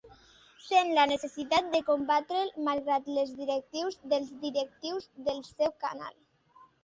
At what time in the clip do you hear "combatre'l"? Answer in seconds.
1.89-2.49